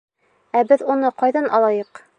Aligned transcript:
—Ә 0.61 0.63
беҙ 0.71 0.85
уны 0.95 1.13
ҡайҙан 1.21 1.53
алайыҡ? 1.59 2.07